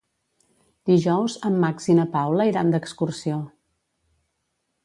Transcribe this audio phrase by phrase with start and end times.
[0.91, 3.41] Dijous en Max i na Paula iran d'excursió.